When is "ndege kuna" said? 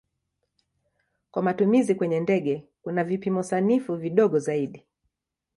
2.19-3.03